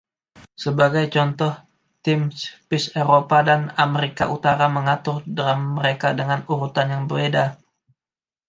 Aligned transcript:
Sebagai 0.63 1.05
contoh, 1.15 1.53
tim[\\pis 2.05 2.83
Eropa 3.01 3.37
dam 3.49 3.61
America 3.85 4.25
Utara 4.35 4.65
mengatur 4.77 5.17
drum 5.35 5.59
mereka 5.77 6.07
dengan 6.19 6.39
urutan 6.53 6.87
yang 6.93 7.03
beda. 7.11 7.45